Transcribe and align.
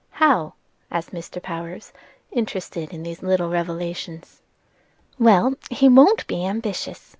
"How?" 0.09 0.55
asked 0.89 1.11
Mr. 1.11 1.39
Power, 1.39 1.77
interested 2.31 2.91
in 2.91 3.03
these 3.03 3.21
little 3.21 3.49
revelations. 3.49 4.41
"Well, 5.19 5.53
he 5.69 5.89
won't 5.89 6.25
be 6.25 6.43
ambitious. 6.43 7.09